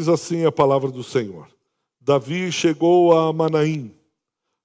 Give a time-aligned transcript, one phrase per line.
[0.00, 1.46] diz assim a palavra do Senhor.
[2.00, 3.94] Davi chegou a Manaim.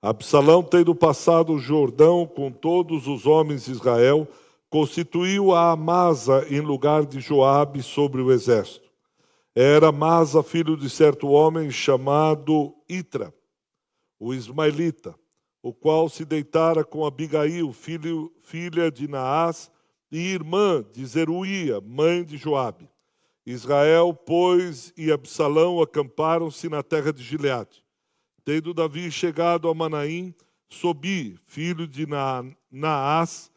[0.02, 4.26] Absalão, tendo passado o Jordão com todos os homens de Israel,
[4.70, 8.90] constituiu a Amasa em lugar de Joabe sobre o exército.
[9.54, 13.34] Era Amasa filho de certo homem chamado Itra,
[14.18, 15.16] o ismaelita,
[15.62, 19.70] o qual se deitara com Abigail, filho, filha de Naás,
[20.10, 22.88] e irmã de Zeruía, mãe de Joabe.
[23.46, 27.84] Israel, pois, e Absalão acamparam-se na terra de Gileade.
[28.44, 30.34] Tendo Davi chegado a Manaim,
[30.68, 32.08] Sobi, filho de
[32.72, 33.52] Naás,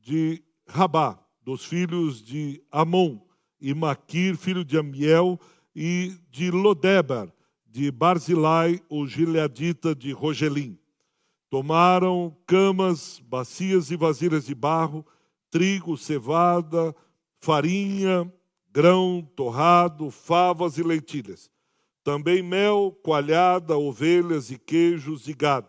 [0.00, 3.18] de Rabá, dos filhos de Amon,
[3.60, 5.38] e Maquir, filho de Amiel,
[5.74, 7.32] e de Lodebar,
[7.66, 10.78] de Barzilai, o gileadita de Rogelim.
[11.50, 15.04] Tomaram camas, bacias e vasilhas de barro,
[15.50, 16.94] trigo, cevada,
[17.40, 18.32] farinha,
[18.72, 21.50] grão torrado, favas e leitilhas.
[22.02, 25.68] Também mel, coalhada, ovelhas e queijos e gado.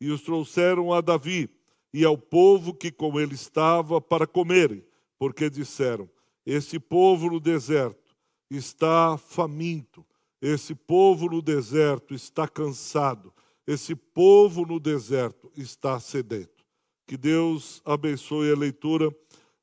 [0.00, 1.50] E os trouxeram a Davi
[1.92, 4.84] e ao povo que com ele estava para comerem,
[5.18, 6.08] porque disseram:
[6.46, 8.16] Esse povo no deserto
[8.50, 10.04] está faminto,
[10.40, 13.32] esse povo no deserto está cansado,
[13.66, 16.64] esse povo no deserto está sedento.
[17.06, 19.14] Que Deus abençoe a leitura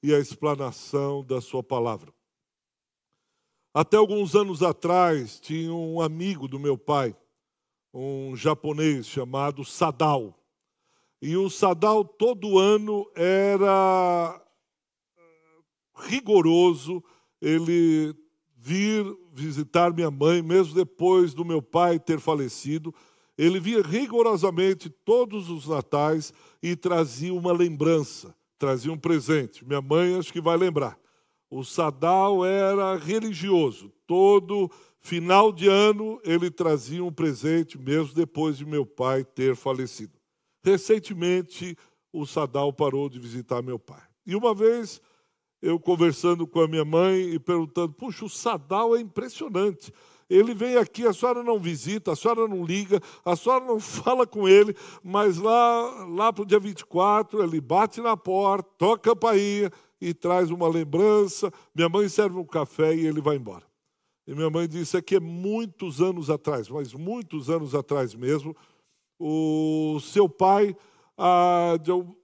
[0.03, 2.13] e a explanação da sua palavra.
[3.73, 7.15] Até alguns anos atrás, tinha um amigo do meu pai,
[7.93, 10.37] um japonês chamado Sadal.
[11.21, 14.41] E o Sadal todo ano era
[15.17, 15.21] eh,
[15.95, 17.01] rigoroso
[17.41, 18.13] ele
[18.57, 22.93] vir visitar minha mãe, mesmo depois do meu pai ter falecido.
[23.37, 29.65] Ele via rigorosamente todos os natais e trazia uma lembrança, trazia um presente.
[29.65, 31.00] Minha mãe acho que vai lembrar.
[31.51, 33.91] O Sadal era religioso.
[34.07, 34.71] Todo
[35.01, 40.13] final de ano ele trazia um presente, mesmo depois de meu pai ter falecido.
[40.63, 41.77] Recentemente,
[42.13, 44.01] o Sadal parou de visitar meu pai.
[44.25, 45.01] E uma vez,
[45.61, 49.91] eu conversando com a minha mãe e perguntando: puxa, o Sadal é impressionante.
[50.29, 54.25] Ele vem aqui, a senhora não visita, a senhora não liga, a senhora não fala
[54.25, 54.73] com ele,
[55.03, 59.69] mas lá, lá para o dia 24, ele bate na porta, toca a campainha,
[60.01, 61.53] e traz uma lembrança.
[61.73, 63.63] Minha mãe serve um café e ele vai embora.
[64.27, 68.55] E minha mãe disse aqui é muitos anos atrás, mas muitos anos atrás mesmo,
[69.19, 70.75] o seu pai
[71.17, 71.75] ah,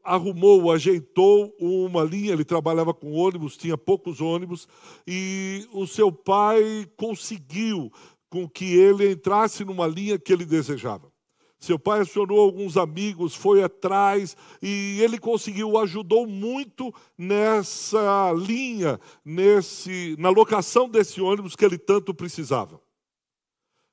[0.03, 4.67] arrumou, ajeitou uma linha, ele trabalhava com ônibus, tinha poucos ônibus,
[5.05, 7.91] e o seu pai conseguiu
[8.29, 11.11] com que ele entrasse numa linha que ele desejava.
[11.59, 20.15] Seu pai acionou alguns amigos, foi atrás e ele conseguiu, ajudou muito nessa linha, nesse,
[20.19, 22.79] na locação desse ônibus que ele tanto precisava.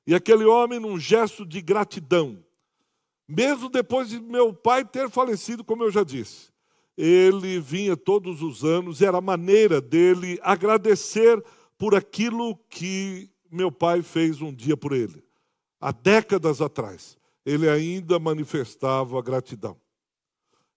[0.05, 2.37] E aquele homem, num gesto de gratidão,
[3.27, 6.53] mesmo depois de meu pai ter falecido, como eu já disse,
[6.95, 11.43] ele vinha todos os anos, era a maneira dele agradecer
[11.79, 15.23] por aquilo que meu pai fez um dia por ele,
[15.81, 19.79] há décadas atrás ele ainda manifestava gratidão.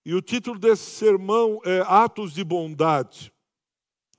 [0.05, 3.33] E o título desse sermão é Atos de Bondade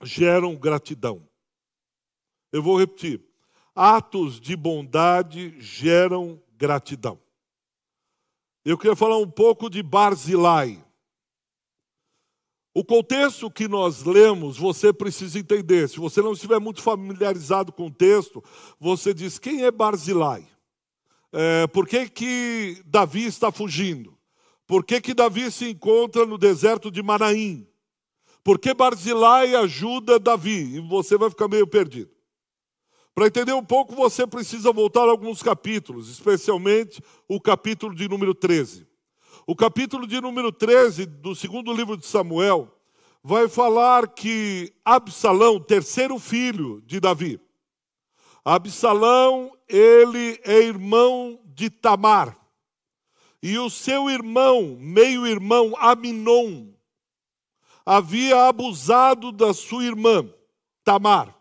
[0.03, 1.27] geram gratidão.
[2.51, 3.21] Eu vou repetir.
[3.75, 7.19] Atos de bondade geram gratidão.
[8.65, 10.83] Eu queria falar um pouco de Barzilai.
[12.73, 15.87] O contexto que nós lemos, você precisa entender.
[15.89, 18.43] Se você não estiver muito familiarizado com o texto,
[18.79, 20.47] você diz: quem é Barzilai?
[21.31, 24.17] É, por que, que Davi está fugindo?
[24.65, 27.67] Por que, que Davi se encontra no deserto de Manaim?
[28.43, 30.75] Por que Barzilai ajuda Davi?
[30.75, 32.11] E você vai ficar meio perdido.
[33.13, 38.33] Para entender um pouco, você precisa voltar a alguns capítulos, especialmente o capítulo de número
[38.33, 38.87] 13.
[39.45, 42.71] O capítulo de número 13 do segundo livro de Samuel
[43.23, 47.39] vai falar que Absalão, terceiro filho de Davi,
[48.43, 52.37] Absalão, ele é irmão de Tamar.
[53.41, 56.67] E o seu irmão, meio-irmão Aminon,
[57.85, 60.27] havia abusado da sua irmã,
[60.83, 61.33] Tamar.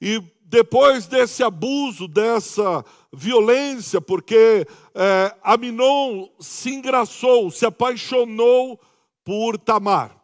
[0.00, 8.80] E depois desse abuso, dessa violência, porque é, Aminon se engraçou, se apaixonou
[9.24, 10.16] por Tamar.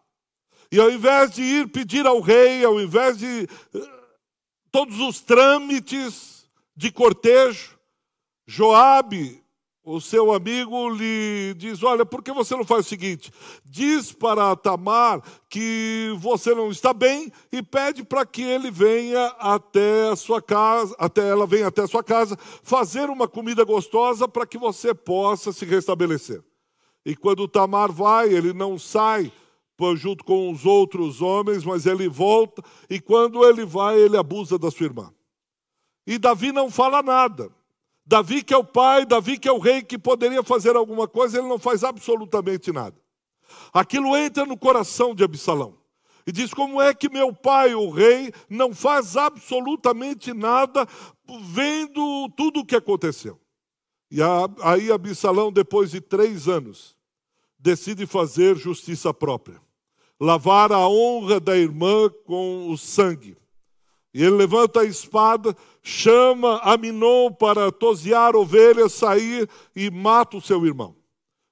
[0.71, 3.49] E ao invés de ir pedir ao rei, ao invés de
[4.71, 7.79] todos os trâmites de cortejo.
[8.47, 9.43] Joabe,
[9.91, 13.33] o seu amigo lhe diz: Olha, por que você não faz o seguinte?
[13.65, 20.11] Diz para Tamar que você não está bem e pede para que ele venha até
[20.11, 24.47] a sua casa, até ela venha até a sua casa, fazer uma comida gostosa para
[24.47, 26.43] que você possa se restabelecer.
[27.05, 29.33] E quando Tamar vai, ele não sai
[29.97, 34.71] junto com os outros homens, mas ele volta, e quando ele vai, ele abusa da
[34.71, 35.13] sua irmã.
[36.07, 37.51] E Davi não fala nada.
[38.05, 41.39] Davi, que é o pai, Davi, que é o rei, que poderia fazer alguma coisa,
[41.39, 42.97] ele não faz absolutamente nada.
[43.73, 45.77] Aquilo entra no coração de Absalão.
[46.27, 50.87] E diz: Como é que meu pai, o rei, não faz absolutamente nada,
[51.43, 53.39] vendo tudo o que aconteceu?
[54.11, 54.21] E
[54.63, 56.97] aí Absalão, depois de três anos,
[57.59, 59.61] decide fazer justiça própria.
[60.21, 63.37] Lavar a honra da irmã com o sangue.
[64.13, 70.65] E ele levanta a espada, chama Aminon para tosear ovelhas, sair e mata o seu
[70.67, 70.97] irmão.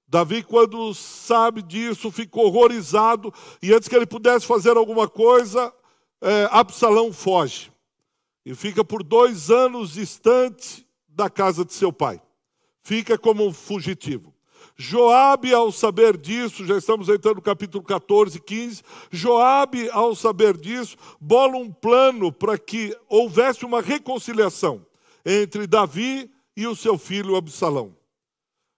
[0.09, 5.73] Davi, quando sabe disso, fica horrorizado e antes que ele pudesse fazer alguma coisa,
[6.21, 7.73] é, Absalão foge
[8.47, 12.23] e fica por dois anos distante da casa de seu pai.
[12.81, 14.33] Fica como um fugitivo.
[14.79, 18.83] Joabe, ao saber disso, já estamos entrando no capítulo 14, 15.
[19.11, 24.85] Joabe, ao saber disso, bola um plano para que houvesse uma reconciliação
[25.25, 27.97] entre Davi e o seu filho Absalão.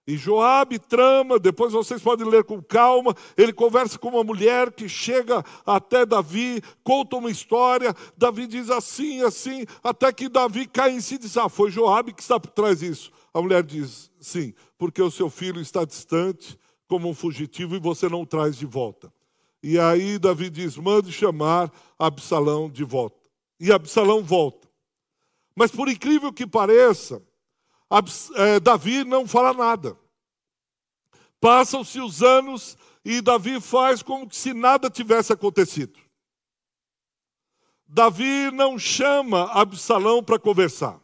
[0.07, 4.87] E Joabe trama, depois vocês podem ler com calma, ele conversa com uma mulher que
[4.89, 11.01] chega até Davi, conta uma história, Davi diz assim, assim, até que Davi cai em
[11.01, 13.11] si e diz, ah, foi Joabe que está por trás disso.
[13.39, 16.59] A mulher diz, sim, porque o seu filho está distante
[16.89, 19.13] como um fugitivo e você não o traz de volta.
[19.63, 23.29] E aí Davi diz: mande chamar Absalão de volta.
[23.57, 24.67] E Absalão volta.
[25.55, 27.23] Mas por incrível que pareça,
[27.89, 29.97] Abs é, Davi não fala nada.
[31.39, 35.97] Passam-se os anos e Davi faz como se nada tivesse acontecido.
[37.87, 40.99] Davi não chama Absalão para conversar.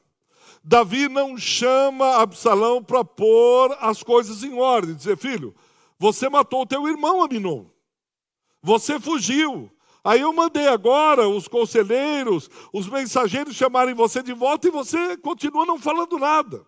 [0.68, 5.56] Davi não chama Absalão para pôr as coisas em ordem, dizer, filho,
[6.00, 7.68] você matou o teu irmão Aminon.
[8.64, 9.72] Você fugiu.
[10.04, 15.68] Aí eu mandei agora os conselheiros, os mensageiros chamarem você de volta e você continua
[15.68, 16.66] não falando nada.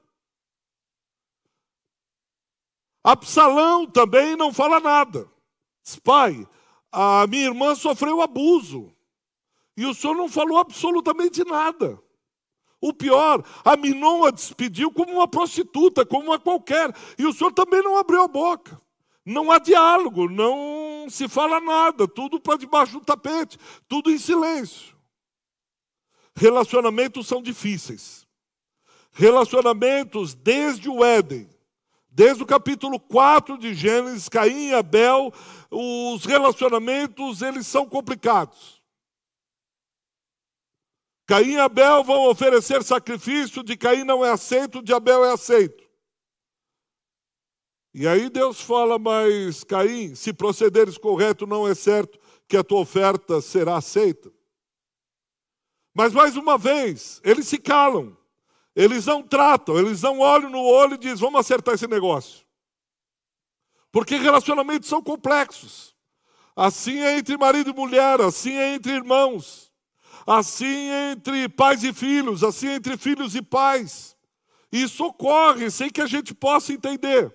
[3.04, 5.28] Absalão também não fala nada.
[5.84, 6.48] Diz, pai,
[6.92, 8.94] a minha irmã sofreu abuso.
[9.76, 12.00] E o senhor não falou absolutamente nada.
[12.80, 16.94] O pior, a Minon a despediu como uma prostituta, como uma qualquer.
[17.18, 18.80] E o senhor também não abriu a boca.
[19.26, 23.58] Não há diálogo, não se fala nada, tudo para debaixo do tapete,
[23.88, 24.96] tudo em silêncio.
[26.36, 28.26] Relacionamentos são difíceis.
[29.12, 31.50] Relacionamentos desde o Éden,
[32.10, 35.34] desde o capítulo 4 de Gênesis, Caim e Abel,
[35.72, 38.77] os relacionamentos eles são complicados.
[41.28, 45.86] Caim e Abel vão oferecer sacrifício, de Caim não é aceito, de Abel é aceito.
[47.94, 52.80] E aí Deus fala, mas Caim, se procederes correto, não é certo que a tua
[52.80, 54.32] oferta será aceita.
[55.94, 58.18] Mas mais uma vez, eles se calam,
[58.74, 62.48] eles não tratam, eles não olham no olho e dizem, vamos acertar esse negócio.
[63.92, 65.94] Porque relacionamentos são complexos.
[66.56, 69.67] Assim é entre marido e mulher, assim é entre irmãos
[70.28, 74.18] assim entre pais e filhos, assim entre filhos e pais.
[74.70, 77.34] Isso ocorre sem que a gente possa entender.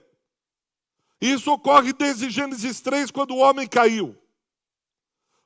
[1.19, 4.14] Isso ocorre desde Gênesis 3, quando o homem caiu.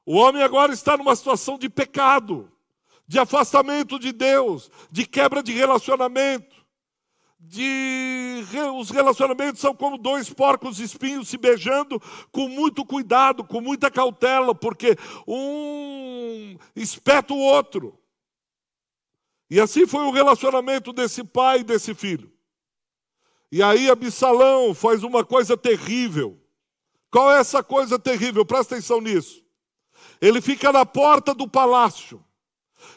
[0.04, 2.50] O homem agora está numa situação de pecado,
[3.06, 6.55] de afastamento de Deus, de quebra de relacionamento
[7.38, 12.00] de os relacionamentos são como dois porcos espinhos se beijando
[12.30, 17.98] com muito cuidado, com muita cautela, porque um espeta o outro.
[19.50, 22.32] E assim foi o relacionamento desse pai e desse filho.
[23.50, 26.40] E aí Absalão faz uma coisa terrível.
[27.10, 28.44] Qual é essa coisa terrível?
[28.44, 29.44] Presta atenção nisso.
[30.20, 32.25] Ele fica na porta do palácio.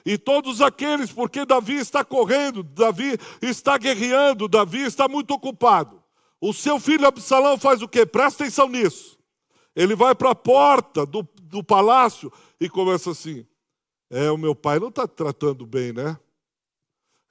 [0.05, 6.03] E todos aqueles, porque Davi está correndo, Davi está guerreando, Davi está muito ocupado.
[6.41, 8.05] O seu filho Absalão faz o quê?
[8.05, 9.19] Presta atenção nisso.
[9.75, 13.45] Ele vai para a porta do, do palácio e começa assim:
[14.09, 16.17] É, o meu pai não está tratando bem, né?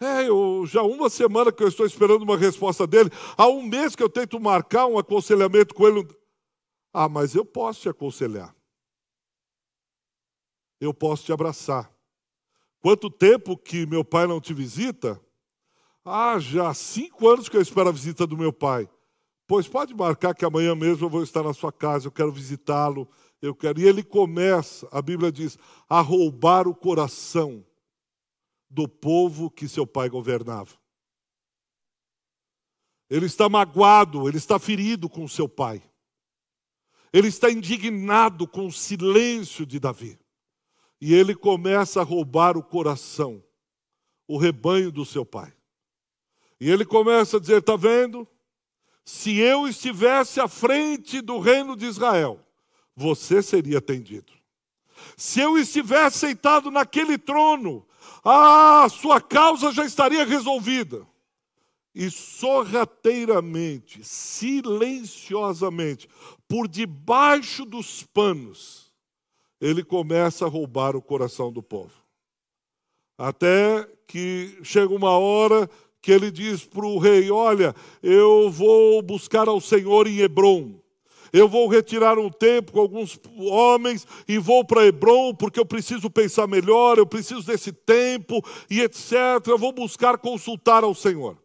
[0.00, 3.10] É, eu, já uma semana que eu estou esperando uma resposta dele.
[3.36, 6.06] Há um mês que eu tento marcar um aconselhamento com ele.
[6.92, 8.54] Ah, mas eu posso te aconselhar.
[10.80, 11.92] Eu posso te abraçar.
[12.80, 15.20] Quanto tempo que meu pai não te visita?
[16.04, 18.88] Ah, já há cinco anos que eu espero a visita do meu pai.
[19.46, 23.08] Pois pode marcar que amanhã mesmo eu vou estar na sua casa, eu quero visitá-lo,
[23.40, 23.80] eu quero.
[23.80, 25.58] E ele começa, a Bíblia diz,
[25.88, 27.64] a roubar o coração
[28.70, 30.76] do povo que seu pai governava.
[33.10, 35.82] Ele está magoado, ele está ferido com seu pai.
[37.10, 40.18] Ele está indignado com o silêncio de Davi.
[41.00, 43.42] E ele começa a roubar o coração,
[44.26, 45.52] o rebanho do seu pai.
[46.60, 48.26] E ele começa a dizer: está vendo?
[49.04, 52.44] Se eu estivesse à frente do reino de Israel,
[52.94, 54.32] você seria atendido.
[55.16, 57.86] Se eu estivesse sentado naquele trono,
[58.24, 61.06] a ah, sua causa já estaria resolvida
[61.94, 66.08] e sorrateiramente, silenciosamente,
[66.46, 68.87] por debaixo dos panos,
[69.60, 71.92] ele começa a roubar o coração do povo.
[73.16, 75.68] Até que chega uma hora
[76.00, 80.74] que ele diz para o rei: Olha, eu vou buscar ao Senhor em Hebron.
[81.32, 86.08] Eu vou retirar um tempo com alguns homens e vou para Hebron, porque eu preciso
[86.08, 89.12] pensar melhor, eu preciso desse tempo e etc.
[89.46, 91.36] Eu vou buscar consultar ao Senhor.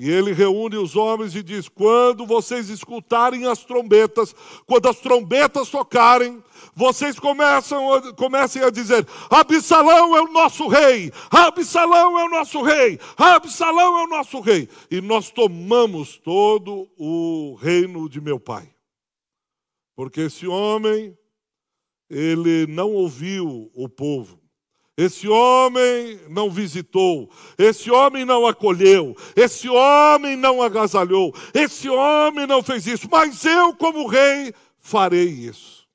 [0.00, 4.34] E ele reúne os homens e diz: Quando vocês escutarem as trombetas,
[4.66, 6.42] quando as trombetas tocarem,
[6.74, 12.98] vocês começam, comecem a dizer: Absalão é o nosso rei, Absalão é o nosso rei,
[13.14, 14.70] Absalão é o nosso rei.
[14.90, 18.74] E nós tomamos todo o reino de meu pai.
[19.94, 21.14] Porque esse homem,
[22.08, 24.39] ele não ouviu o povo,
[25.02, 32.62] esse homem não visitou, esse homem não acolheu, esse homem não agasalhou, esse homem não
[32.62, 35.88] fez isso, mas eu, como rei, farei isso.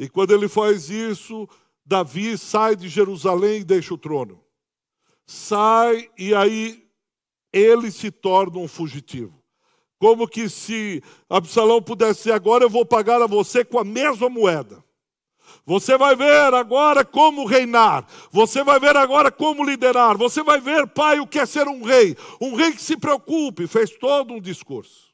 [0.00, 1.48] E quando ele faz isso,
[1.86, 4.42] Davi sai de Jerusalém e deixa o trono.
[5.24, 6.84] Sai e aí
[7.52, 9.40] ele se torna um fugitivo.
[9.96, 14.28] Como que se Absalão pudesse dizer, agora eu vou pagar a você com a mesma
[14.28, 14.82] moeda.
[15.64, 18.06] Você vai ver agora como reinar.
[18.30, 20.16] Você vai ver agora como liderar.
[20.16, 22.16] Você vai ver, pai, o que é ser um rei.
[22.40, 23.66] Um rei que se preocupe.
[23.66, 25.08] Fez todo um discurso.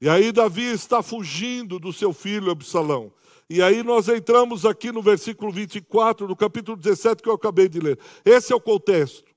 [0.00, 3.12] E aí Davi está fugindo do seu filho Absalão.
[3.50, 7.80] E aí nós entramos aqui no versículo 24 do capítulo 17 que eu acabei de
[7.80, 7.98] ler.
[8.24, 9.34] Esse é o contexto.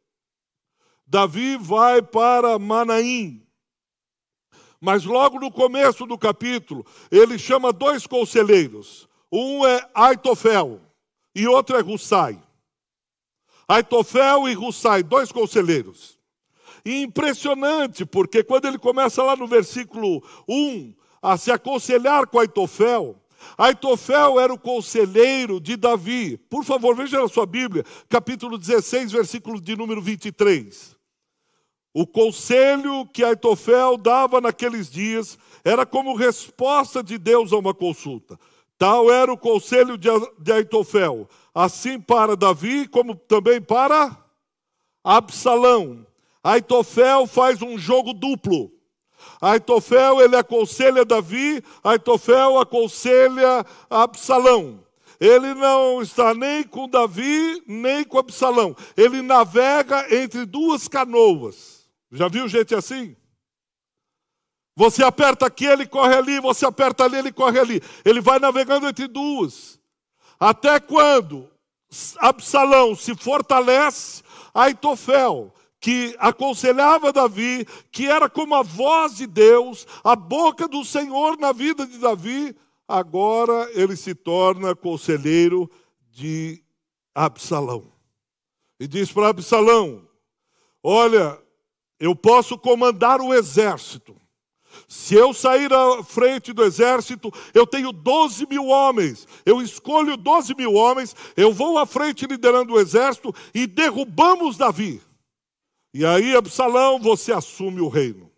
[1.08, 3.46] Davi vai para Manaim.
[4.80, 9.08] Mas logo no começo do capítulo, ele chama dois conselheiros.
[9.32, 10.82] Um é Aitofel
[11.34, 12.38] e outro é Russai.
[13.68, 16.20] Aitofel e Russai, dois conselheiros.
[16.84, 23.16] E impressionante, porque quando ele começa lá no versículo 1 a se aconselhar com Aitofel,
[23.58, 26.38] Aitofel era o conselheiro de Davi.
[26.50, 30.98] Por favor, veja na sua Bíblia, capítulo 16, versículo de número 23.
[31.94, 38.40] O conselho que Aitofel dava naqueles dias era como resposta de Deus a uma consulta.
[38.82, 44.18] Tal era o conselho de Aitofel, assim para Davi, como também para
[45.04, 46.04] Absalão.
[46.44, 48.72] Aitofel faz um jogo duplo.
[49.40, 54.84] Aitofel, ele aconselha Davi, Aitofel aconselha Absalão.
[55.20, 58.76] Ele não está nem com Davi, nem com Absalão.
[58.98, 61.88] Ele navega entre duas canoas.
[62.12, 63.16] Já viu gente assim?
[64.76, 67.82] Você aperta aqui, ele corre ali, você aperta ali, ele corre ali.
[68.06, 69.80] Ele vai navegando entre duas.
[70.40, 71.50] Até quando
[72.20, 74.24] Absalão se fortalece,
[74.54, 81.38] Aitofel, que aconselhava Davi, que era como a voz de Deus, a boca do Senhor
[81.38, 82.56] na vida de Davi,
[82.88, 85.70] agora ele se torna conselheiro
[86.12, 86.64] de
[87.14, 87.92] Absalão.
[88.80, 90.08] E diz para Absalão:
[90.84, 91.40] Olha,
[92.00, 94.16] eu posso comandar o exército,
[94.88, 99.28] se eu sair à frente do exército, eu tenho 12 mil homens.
[99.46, 105.02] Eu escolho 12 mil homens, eu vou à frente liderando o exército e derrubamos Davi.
[105.94, 108.32] E aí, Absalão, você assume o reino.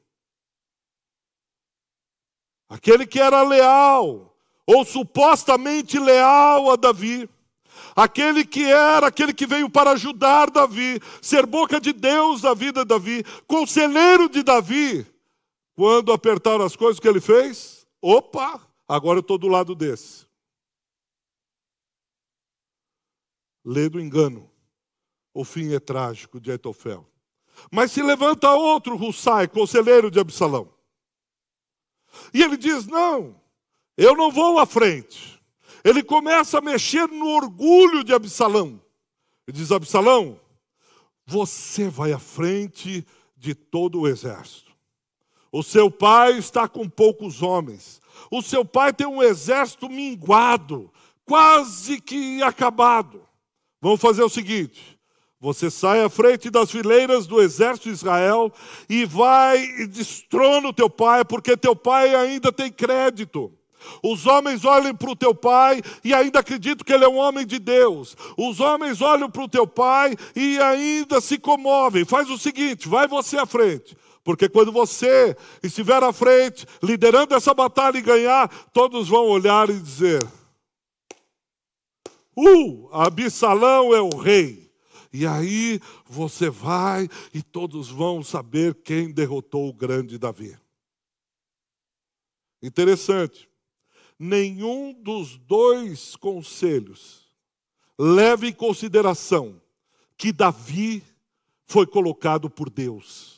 [2.68, 4.36] Aquele que era leal,
[4.66, 7.30] ou supostamente leal a Davi,
[7.96, 12.82] aquele que era, aquele que veio para ajudar Davi, ser boca de Deus na vida
[12.82, 15.06] de Davi, conselheiro de Davi,
[15.76, 17.88] quando apertaram as coisas, o que ele fez?
[18.02, 20.28] Opa, agora eu estou do lado desse.
[23.66, 24.50] Lê do engano.
[25.34, 27.08] O fim é trágico de Etofel.
[27.72, 30.72] Mas se levanta outro Hussai, conselheiro de Absalão.
[32.34, 33.40] E ele diz: Não,
[33.98, 35.42] eu não vou à frente.
[35.84, 38.82] Ele começa a mexer no orgulho de Absalão.
[39.48, 40.40] Ele diz: Absalão,
[41.26, 44.73] você vai à frente de todo o exército.
[45.54, 48.02] O seu pai está com poucos homens.
[48.32, 50.92] O seu pai tem um exército minguado,
[51.24, 53.22] quase que acabado.
[53.80, 54.98] Vamos fazer o seguinte:
[55.40, 58.52] você sai à frente das fileiras do exército de Israel
[58.90, 63.54] e vai e destrona o teu pai, porque teu pai ainda tem crédito.
[64.02, 67.46] Os homens olham para o teu pai e ainda acreditam que ele é um homem
[67.46, 68.18] de Deus.
[68.36, 72.06] Os homens olham para o teu pai e ainda se comovem.
[72.06, 73.96] Faz o seguinte: vai você à frente.
[74.24, 79.80] Porque quando você estiver à frente, liderando essa batalha e ganhar, todos vão olhar e
[79.80, 80.24] dizer:
[82.36, 84.64] Uh, Absalão é o rei.
[85.12, 90.58] E aí você vai e todos vão saber quem derrotou o grande Davi.
[92.64, 93.48] Interessante.
[94.18, 97.32] Nenhum dos dois conselhos
[98.00, 99.62] leva em consideração
[100.18, 101.04] que Davi
[101.66, 103.33] foi colocado por Deus.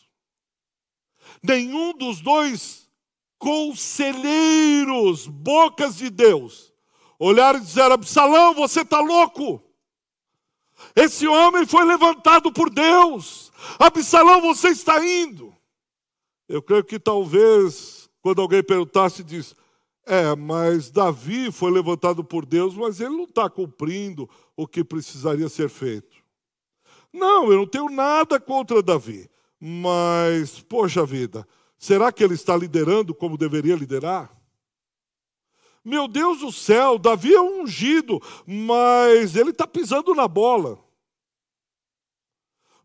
[1.48, 2.90] Nenhum dos dois
[3.38, 6.74] conselheiros, bocas de Deus,
[7.20, 9.62] olharam e disseram: Absalão, você está louco.
[10.96, 13.52] Esse homem foi levantado por Deus.
[13.80, 15.56] Absalão, você está indo.
[16.48, 19.56] Eu creio que talvez, quando alguém perguntasse, diz:
[20.06, 25.50] É, mas Davi foi levantado por Deus, mas ele não está cumprindo o que precisaria
[25.50, 26.16] ser feito.
[27.12, 31.48] Não, eu não tenho nada contra Davi, mas, poxa vida,
[31.78, 34.36] será que ele está liderando como deveria liderar?
[35.84, 40.84] Meu Deus do céu, Davi é ungido, mas ele está pisando na bola.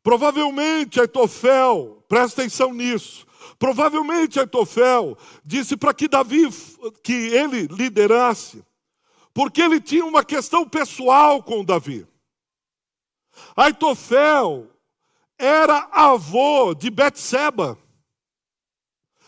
[0.03, 3.27] Provavelmente Aitofel, presta atenção nisso.
[3.59, 6.49] Provavelmente Aitofel disse para que Davi,
[7.03, 8.65] que ele liderasse,
[9.33, 12.07] porque ele tinha uma questão pessoal com Davi.
[13.57, 14.69] Aitofel
[15.41, 17.79] era avô de Betseba.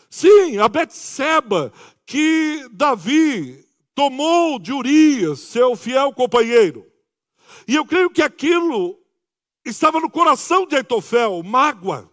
[0.09, 1.73] Sim, a Betseba
[2.05, 3.65] que Davi
[3.95, 6.85] tomou de Urias, seu fiel companheiro.
[7.67, 8.99] E eu creio que aquilo
[9.65, 12.09] estava no coração de Aitofel, mágoa,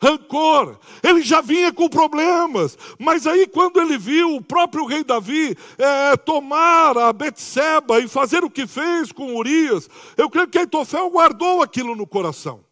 [0.00, 0.78] rancor.
[1.02, 6.16] Ele já vinha com problemas, mas aí quando ele viu o próprio rei Davi é,
[6.16, 11.62] tomar a Betseba e fazer o que fez com Urias, eu creio que Aitofel guardou
[11.62, 12.65] aquilo no coração.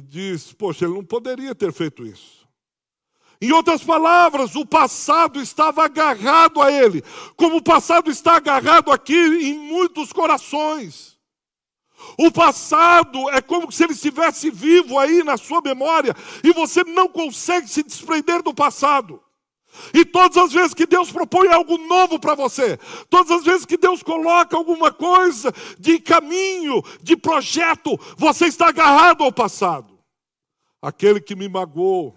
[0.00, 2.46] Diz, poxa, ele não poderia ter feito isso.
[3.40, 7.02] Em outras palavras, o passado estava agarrado a ele,
[7.36, 11.16] como o passado está agarrado aqui em muitos corações.
[12.18, 17.08] O passado é como se ele estivesse vivo aí na sua memória e você não
[17.08, 19.22] consegue se desprender do passado.
[19.92, 23.76] E todas as vezes que Deus propõe algo novo para você, todas as vezes que
[23.76, 29.98] Deus coloca alguma coisa de caminho, de projeto, você está agarrado ao passado.
[30.80, 32.14] Aquele que me magoou,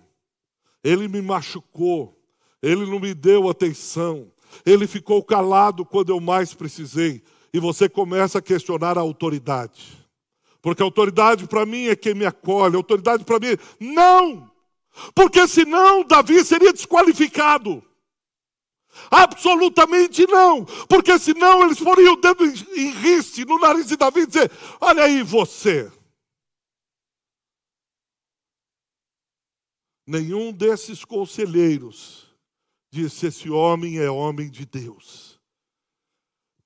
[0.83, 2.17] ele me machucou,
[2.61, 4.31] ele não me deu atenção,
[4.65, 7.23] ele ficou calado quando eu mais precisei.
[7.53, 9.97] E você começa a questionar a autoridade.
[10.61, 13.57] Porque a autoridade para mim é quem me acolhe, a autoridade para mim.
[13.79, 14.51] Não!
[15.13, 17.83] Porque senão Davi seria desqualificado.
[19.09, 24.27] Absolutamente não, porque senão eles foriam o dedo em riste no nariz de Davi e
[24.27, 25.89] dizer: Olha aí você,
[30.09, 32.35] Nenhum desses conselheiros
[32.89, 35.39] disse: Esse homem é homem de Deus.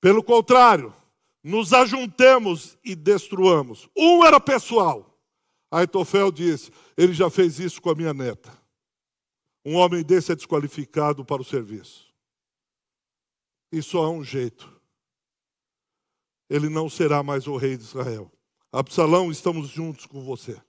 [0.00, 0.94] Pelo contrário,
[1.42, 3.86] nos ajuntemos e destruamos.
[3.94, 5.13] Um era pessoal.
[5.78, 8.56] Aitofel disse: Ele já fez isso com a minha neta.
[9.64, 12.12] Um homem desse é desqualificado para o serviço.
[13.72, 14.70] E só há um jeito.
[16.48, 18.30] Ele não será mais o rei de Israel.
[18.70, 20.60] Absalão, estamos juntos com você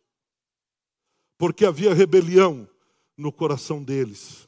[1.37, 2.67] porque havia rebelião
[3.17, 4.47] no coração deles.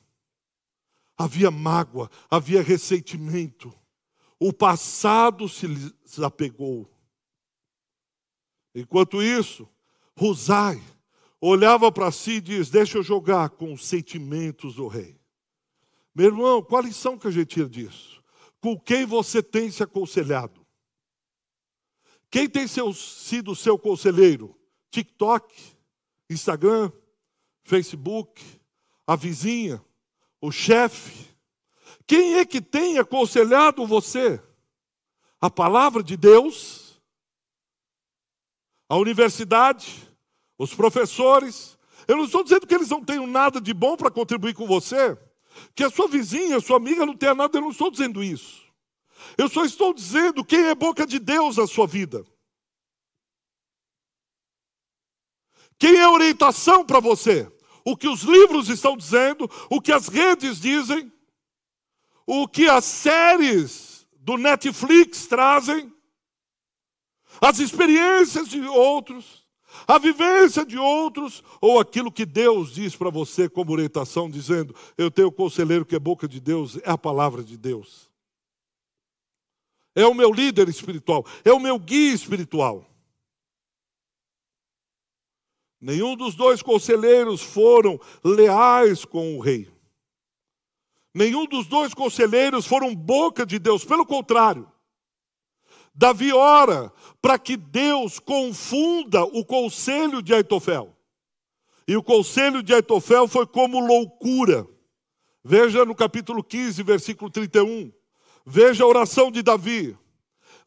[1.17, 3.73] Havia mágoa, havia ressentimento.
[4.39, 6.89] O passado se lhes apegou.
[8.73, 9.67] Enquanto isso,
[10.17, 10.81] Rosai
[11.39, 15.15] olhava para si e diz: Deixa eu jogar com os sentimentos do rei.
[16.13, 18.23] Meu irmão, qual a lição que a gente tira disso?
[18.59, 20.65] Com quem você tem se aconselhado?
[22.31, 24.59] Quem tem seu, sido seu conselheiro?
[24.89, 25.53] TikTok?
[26.29, 26.91] Instagram,
[27.63, 28.43] Facebook,
[29.05, 29.81] a vizinha,
[30.41, 31.27] o chefe.
[32.07, 34.41] Quem é que tem aconselhado você?
[35.39, 36.99] A palavra de Deus?
[38.89, 40.06] A universidade?
[40.57, 41.77] Os professores?
[42.07, 45.17] Eu não estou dizendo que eles não tenham nada de bom para contribuir com você,
[45.75, 48.65] que a sua vizinha, a sua amiga não tenha nada, eu não estou dizendo isso.
[49.37, 52.25] Eu só estou dizendo quem é boca de Deus na sua vida.
[55.79, 57.51] Quem é orientação para você?
[57.85, 61.11] O que os livros estão dizendo, o que as redes dizem,
[62.25, 65.93] o que as séries do Netflix trazem,
[67.39, 69.46] as experiências de outros,
[69.85, 75.11] a vivência de outros, ou aquilo que Deus diz para você como orientação, dizendo: Eu
[75.11, 78.09] tenho conselheiro que é boca de Deus, é a palavra de Deus.
[79.93, 82.85] É o meu líder espiritual, é o meu guia espiritual.
[85.79, 89.71] Nenhum dos dois conselheiros foram leais com o rei.
[91.13, 94.71] Nenhum dos dois conselheiros foram boca de Deus, pelo contrário.
[95.97, 100.95] Davi ora para que Deus confunda o conselho de Aitofel.
[101.87, 104.67] E o conselho de Aitofel foi como loucura.
[105.43, 107.91] Veja no capítulo 15, versículo 31.
[108.45, 109.97] Veja a oração de Davi.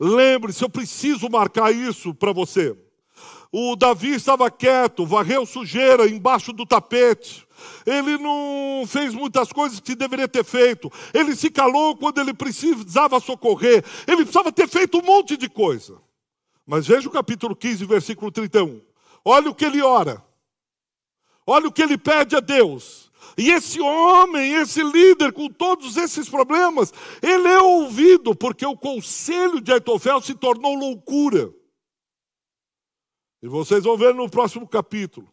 [0.01, 2.77] Lembre-se, eu preciso marcar isso para você.
[3.53, 7.47] O Davi estava quieto, varreu sujeira embaixo do tapete.
[7.87, 10.91] Ele não fez muitas coisas que deveria ter feito.
[11.13, 13.85] Ele se calou quando ele precisava socorrer.
[14.07, 16.01] Ele precisava ter feito um monte de coisa.
[16.67, 18.81] Mas veja o capítulo 15, versículo 31.
[19.25, 20.25] Olha o que ele ora.
[21.47, 23.11] Olha o que ele pede a Deus.
[23.37, 26.93] E esse homem, esse líder, com todos esses problemas,
[27.23, 31.53] ele é ouvido, porque o conselho de Aitofel se tornou loucura.
[33.43, 35.29] E vocês vão ver no próximo capítulo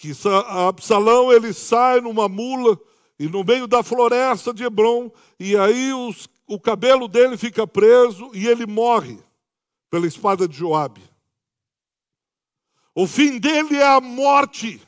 [0.00, 0.12] que
[0.48, 2.80] Absalão ele sai numa mula
[3.18, 8.30] e no meio da floresta de Hebron e aí os, o cabelo dele fica preso
[8.32, 9.18] e ele morre
[9.90, 11.02] pela espada de Joabe.
[12.94, 14.80] O fim dele é a morte.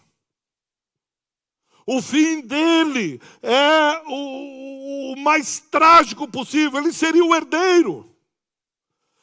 [1.86, 6.80] O fim dele é o, o mais trágico possível.
[6.80, 8.10] Ele seria o herdeiro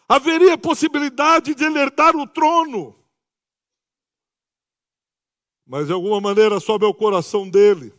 [0.10, 2.95] haveria possibilidade de ele herdar o trono.
[5.69, 7.93] Mas de alguma maneira sobe ao coração dele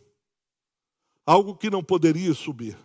[1.24, 2.76] algo que não poderia subir.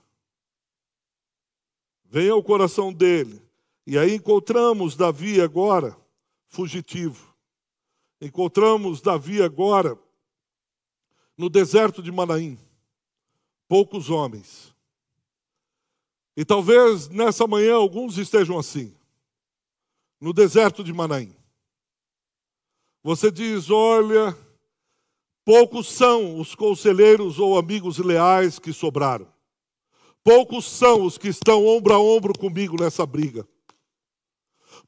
[2.04, 3.42] Vem ao coração dele.
[3.88, 5.98] E aí encontramos Davi agora
[6.50, 7.36] fugitivo.
[8.22, 9.98] Encontramos Davi agora
[11.36, 12.56] no deserto de Manaim.
[13.68, 14.72] Poucos homens.
[16.38, 18.96] E talvez nessa manhã alguns estejam assim
[20.22, 21.36] no deserto de Manaim.
[23.02, 24.45] Você diz: olha,
[25.46, 29.28] poucos são os conselheiros ou amigos leais que sobraram.
[30.24, 33.48] Poucos são os que estão ombro a ombro comigo nessa briga.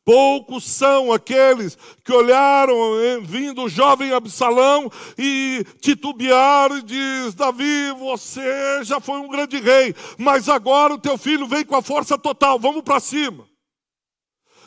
[0.04, 2.76] Poucos são aqueles que olharam
[3.22, 9.94] vindo o jovem Absalão e titubearam e diz: Davi, você já foi um grande rei,
[10.18, 13.46] mas agora o teu filho vem com a força total, vamos para cima.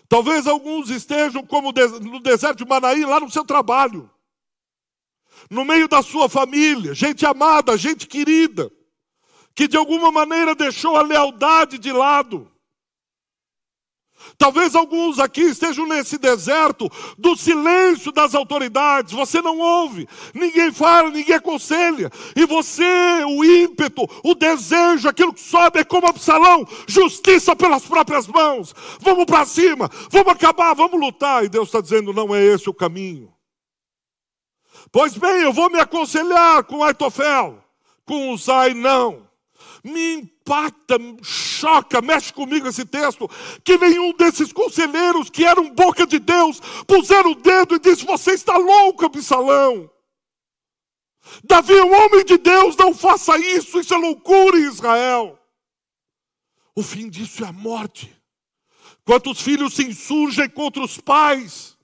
[0.08, 4.10] Talvez alguns estejam como no deserto de Manaí, lá no seu trabalho,
[5.50, 8.70] no meio da sua família, gente amada, gente querida,
[9.54, 12.50] que de alguma maneira deixou a lealdade de lado.
[14.36, 19.12] Talvez alguns aqui estejam nesse deserto do silêncio das autoridades.
[19.12, 22.10] Você não ouve, ninguém fala, ninguém aconselha.
[22.36, 28.26] E você, o ímpeto, o desejo, aquilo que sobe é como Absalão justiça pelas próprias
[28.26, 28.74] mãos.
[29.00, 31.44] Vamos para cima, vamos acabar, vamos lutar.
[31.44, 33.32] E Deus está dizendo: não é esse o caminho.
[34.92, 37.62] Pois bem, eu vou me aconselhar com Aitofel,
[38.04, 39.30] com Uzai, não
[39.82, 43.28] me impacta, choca, mexe comigo esse texto,
[43.64, 48.32] que nenhum desses conselheiros que eram boca de Deus puseram o dedo e disse: Você
[48.32, 49.90] está louco, Absalão.
[51.44, 55.38] Davi um homem de Deus, não faça isso, isso é loucura em Israel.
[56.74, 58.14] O fim disso é a morte.
[59.04, 61.76] Quantos filhos se insurgem contra os pais,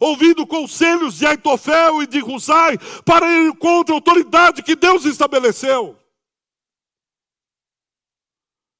[0.00, 5.98] ouvindo conselhos de Aitofel e de Husai para ir contra a autoridade que Deus estabeleceu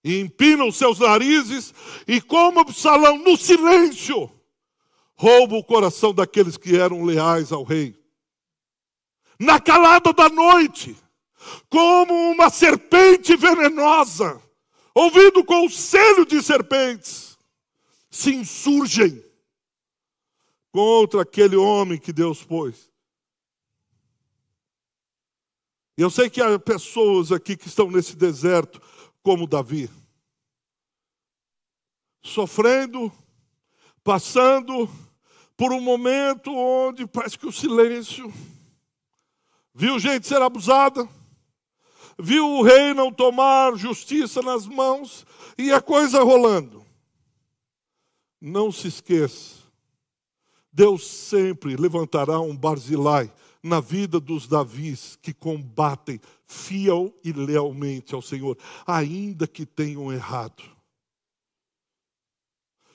[0.08, 1.74] e empinam seus narizes,
[2.06, 4.30] e como Absalão, no silêncio,
[5.14, 7.94] rouba o coração daqueles que eram leais ao rei.
[9.38, 10.96] Na calada da noite,
[11.68, 14.40] como uma serpente venenosa,
[14.94, 17.37] ouvindo conselho de serpentes,
[18.11, 19.22] se insurgem
[20.72, 22.90] contra aquele homem que Deus pôs.
[25.96, 28.81] Eu sei que há pessoas aqui que estão nesse deserto
[29.22, 29.90] como Davi.
[32.22, 33.12] Sofrendo,
[34.04, 34.88] passando
[35.57, 38.33] por um momento onde parece que o silêncio.
[39.74, 41.09] Viu gente ser abusada,
[42.16, 45.26] viu o rei não tomar justiça nas mãos
[45.59, 46.87] e a coisa rolando.
[48.40, 49.57] Não se esqueça,
[50.78, 58.22] Deus sempre levantará um Barzilai na vida dos Davis que combatem fiel e lealmente ao
[58.22, 60.62] Senhor, ainda que tenham errado.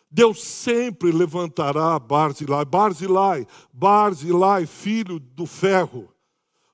[0.10, 6.08] Deus sempre levantará Barzilai, Barzilai, Barzilai, filho do ferro,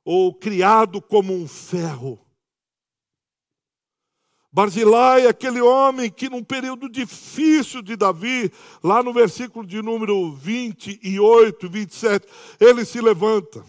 [0.05, 2.19] ou criado como um ferro.
[4.51, 8.51] Barzilai, aquele homem que num período difícil de Davi,
[8.83, 12.27] lá no versículo de número 28, 27,
[12.59, 13.63] ele se levanta.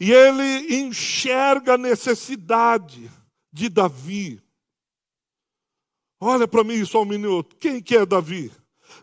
[0.00, 3.10] E ele enxerga a necessidade
[3.52, 4.42] de Davi.
[6.18, 7.54] Olha para mim só um minuto.
[7.56, 8.50] Quem que é Davi?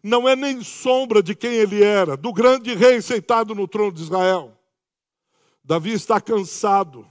[0.01, 4.01] Não é nem sombra de quem ele era, do grande rei sentado no trono de
[4.01, 4.57] Israel.
[5.63, 7.07] Davi está cansado,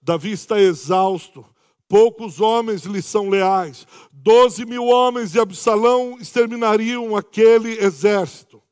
[0.00, 1.44] Davi está exausto,
[1.88, 3.86] poucos homens lhe são leais.
[4.12, 8.62] Doze mil homens de Absalão exterminariam aquele exército.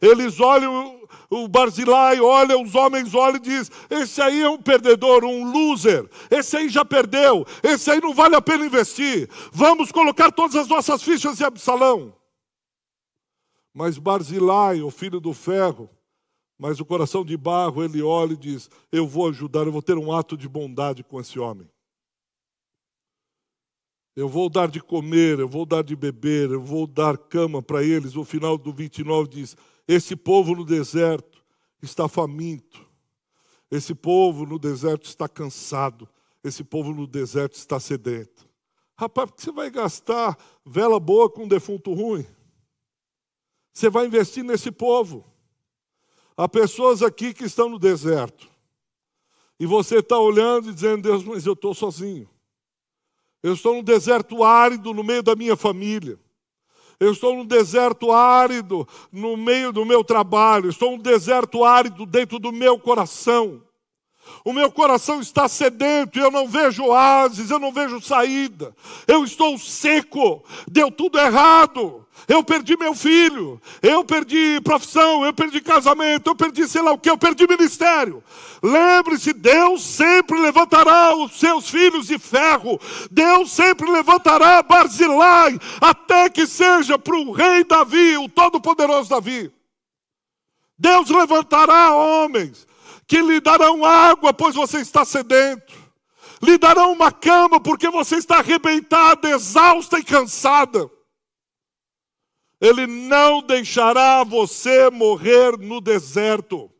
[0.00, 0.98] Eles olham
[1.30, 6.08] o Barzilai olha, os homens olham e diz: esse aí é um perdedor, um loser,
[6.30, 9.28] esse aí já perdeu, esse aí não vale a pena investir.
[9.52, 12.14] Vamos colocar todas as nossas fichas em Absalão.
[13.74, 15.90] Mas Barzilai, o filho do ferro,
[16.58, 19.98] mas o coração de barro, ele olha e diz: Eu vou ajudar, eu vou ter
[19.98, 21.68] um ato de bondade com esse homem.
[24.18, 27.84] Eu vou dar de comer, eu vou dar de beber, eu vou dar cama para
[27.84, 28.16] eles.
[28.16, 31.40] O final do 29 diz: Esse povo no deserto
[31.80, 32.84] está faminto.
[33.70, 36.08] Esse povo no deserto está cansado.
[36.42, 38.48] Esse povo no deserto está sedento.
[38.96, 42.26] Rapaz, por que você vai gastar vela boa com um defunto ruim?
[43.72, 45.24] Você vai investir nesse povo.
[46.36, 48.50] Há pessoas aqui que estão no deserto.
[49.60, 52.28] E você está olhando e dizendo, Deus, mas eu estou sozinho.
[53.42, 56.18] Eu estou num deserto árido no meio da minha família.
[57.00, 60.68] Eu estou num deserto árido no meio do meu trabalho.
[60.68, 63.62] Estou num deserto árido dentro do meu coração.
[64.44, 68.74] O meu coração está sedento eu não vejo oásis, eu não vejo saída.
[69.06, 72.06] Eu estou seco, deu tudo errado.
[72.26, 76.98] Eu perdi meu filho, eu perdi profissão, eu perdi casamento, eu perdi sei lá o
[76.98, 78.22] que, eu perdi ministério.
[78.62, 82.78] Lembre-se, Deus sempre levantará os seus filhos de ferro,
[83.10, 89.50] Deus sempre levantará Barzilai, até que seja para o rei Davi, o todo-poderoso Davi.
[90.78, 92.67] Deus levantará homens
[93.08, 95.72] que lhe darão água, pois você está sedento,
[96.42, 100.88] lhe darão uma cama, porque você está arrebentada, exausta e cansada.
[102.60, 106.70] Ele não deixará você morrer no deserto.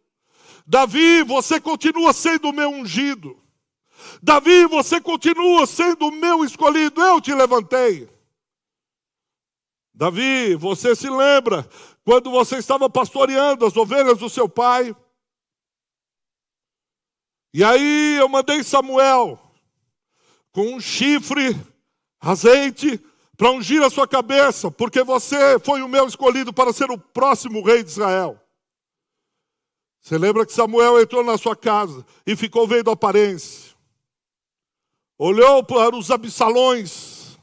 [0.67, 3.43] Davi, você continua sendo o meu ungido.
[4.23, 7.01] Davi, você continua sendo o meu escolhido.
[7.01, 8.09] Eu te levantei.
[9.95, 11.67] Davi, você se lembra
[12.05, 14.95] quando você estava pastoreando as ovelhas do seu pai?
[17.53, 19.39] E aí eu mandei Samuel
[20.53, 21.57] com um chifre,
[22.21, 23.01] azeite,
[23.37, 27.65] para ungir a sua cabeça, porque você foi o meu escolhido para ser o próximo
[27.65, 28.39] rei de Israel.
[30.01, 33.75] Você lembra que Samuel entrou na sua casa e ficou vendo a aparência,
[35.17, 37.39] olhou para os absalões,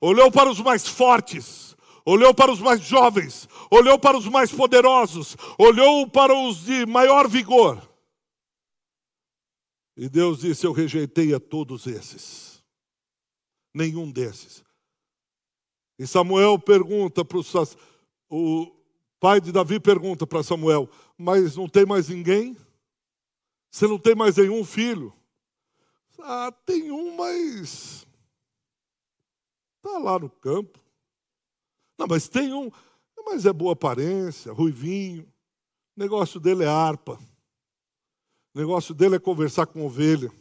[0.00, 5.36] olhou para os mais fortes, olhou para os mais jovens, olhou para os mais poderosos,
[5.56, 7.87] olhou para os de maior vigor.
[9.98, 12.62] E Deus disse: Eu rejeitei a todos esses,
[13.74, 14.64] nenhum desses.
[15.98, 17.38] E Samuel pergunta para
[18.30, 18.72] o
[19.18, 22.56] pai de Davi pergunta para Samuel: Mas não tem mais ninguém?
[23.72, 25.12] Você não tem mais nenhum filho?
[26.20, 28.06] Ah, tem um, mas
[29.78, 30.78] está lá no campo.
[31.98, 32.70] Não, mas tem um,
[33.24, 35.24] mas é boa aparência, ruivinho.
[35.96, 37.18] O negócio dele é harpa.
[38.54, 40.32] O negócio dele é conversar com ovelha.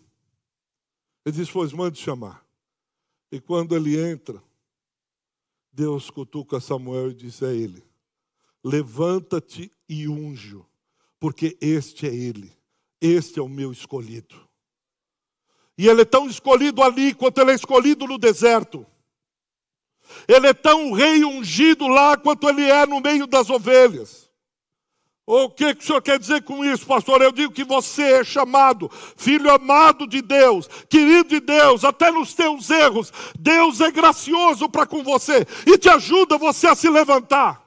[1.25, 2.45] Ele diz: Pois mande chamar.
[3.31, 4.41] E quando ele entra,
[5.71, 7.83] Deus cutuca Samuel e diz a ele:
[8.63, 10.65] Levanta-te e unjo,
[11.19, 12.51] porque este é ele,
[13.01, 14.47] este é o meu escolhido.
[15.77, 18.85] E ele é tão escolhido ali quanto ele é escolhido no deserto.
[20.27, 24.26] Ele é tão rei ungido lá quanto ele é no meio das ovelhas.
[25.29, 27.21] O que, que o senhor quer dizer com isso, pastor?
[27.21, 32.33] Eu digo que você é chamado, filho amado de Deus, querido de Deus, até nos
[32.33, 33.11] teus erros.
[33.37, 37.61] Deus é gracioso para com você e te ajuda você a se levantar.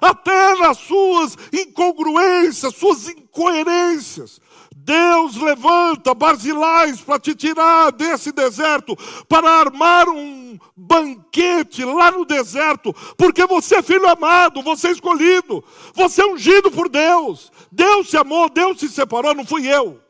[0.00, 4.40] Até nas suas incongruências, suas incoerências.
[4.84, 8.96] Deus levanta Barzilais para te tirar desse deserto,
[9.28, 15.62] para armar um banquete lá no deserto, porque você é filho amado, você é escolhido,
[15.94, 17.52] você é ungido por Deus.
[17.70, 20.00] Deus se amou, Deus se separou, não fui eu.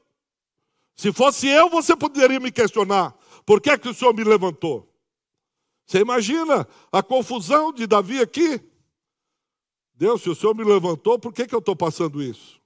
[0.97, 4.89] Se fosse eu, você poderia me questionar: por que, é que o Senhor me levantou?
[5.87, 8.59] Você imagina a confusão de Davi aqui?
[9.95, 12.62] Deus, se o Senhor me levantou, por que, que eu estou passando isso?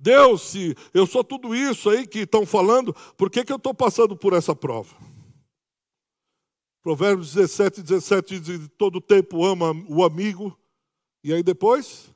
[0.00, 3.74] Deus, se eu sou tudo isso aí que estão falando, por que, que eu estou
[3.74, 4.94] passando por essa prova?
[6.82, 10.56] Provérbios 17, 17 diz: todo tempo ama o amigo,
[11.24, 12.14] e aí depois?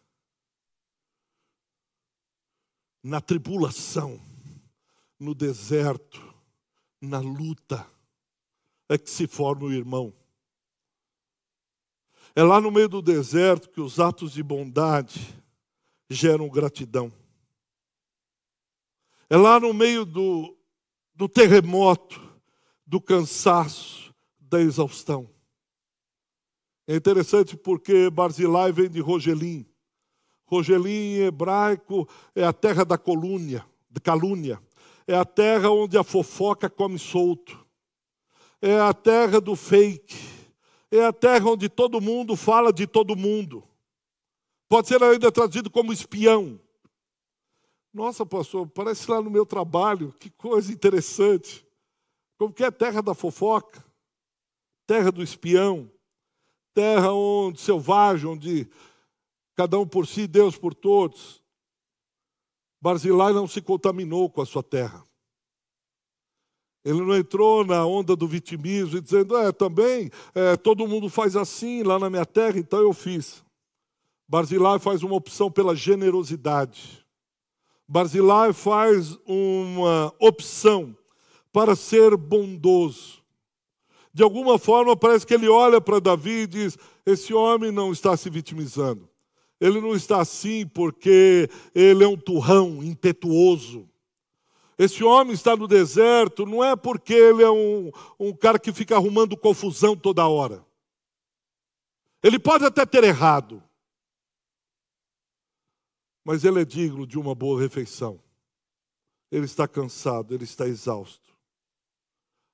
[3.02, 4.20] Na tribulação,
[5.18, 6.22] no deserto,
[7.00, 7.84] na luta,
[8.88, 10.14] é que se forma o irmão.
[12.36, 15.36] É lá no meio do deserto que os atos de bondade
[16.08, 17.12] geram gratidão.
[19.32, 20.54] É lá no meio do,
[21.14, 22.20] do terremoto,
[22.86, 25.26] do cansaço, da exaustão.
[26.86, 29.64] É interessante porque Barzilai vem de Rogelim.
[30.44, 34.60] Rogelim em hebraico é a terra da colúnia, de calúnia.
[35.06, 37.58] É a terra onde a fofoca come solto.
[38.60, 40.14] É a terra do fake.
[40.90, 43.66] É a terra onde todo mundo fala de todo mundo.
[44.68, 46.60] Pode ser ainda traduzido como espião.
[47.92, 51.66] Nossa, pastor, parece lá no meu trabalho, que coisa interessante.
[52.38, 53.84] Como que é terra da fofoca,
[54.86, 55.90] terra do espião,
[56.74, 58.70] terra onde selvagem, onde
[59.54, 61.42] cada um por si, Deus por todos.
[62.80, 65.04] Barzilai não se contaminou com a sua terra.
[66.84, 71.36] Ele não entrou na onda do vitimismo e dizendo, é, também é, todo mundo faz
[71.36, 73.44] assim lá na minha terra, então eu fiz.
[74.26, 77.01] Barzilai faz uma opção pela generosidade.
[77.92, 80.96] Barzilai faz uma opção
[81.52, 83.22] para ser bondoso.
[84.14, 88.16] De alguma forma, parece que ele olha para Davi e diz: Esse homem não está
[88.16, 89.06] se vitimizando.
[89.60, 93.86] Ele não está assim porque ele é um turrão impetuoso.
[94.78, 98.96] Esse homem está no deserto não é porque ele é um, um cara que fica
[98.96, 100.64] arrumando confusão toda hora.
[102.22, 103.62] Ele pode até ter errado,
[106.24, 108.22] mas ele é digno de uma boa refeição.
[109.30, 111.34] Ele está cansado, ele está exausto.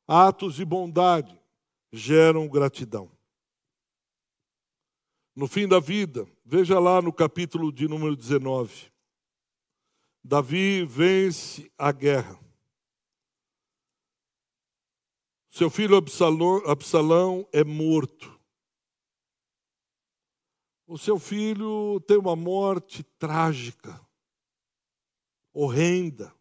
[0.07, 1.39] Atos de bondade
[1.93, 3.11] geram gratidão.
[5.35, 8.91] No fim da vida, veja lá no capítulo de número 19.
[10.25, 12.39] Davi vence a guerra.
[15.51, 18.38] Seu filho Absalão, é morto.
[20.90, 24.01] O seu filho tem uma morte trágica,
[25.53, 26.35] horrenda.